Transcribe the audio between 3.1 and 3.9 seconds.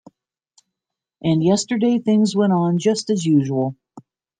as usual.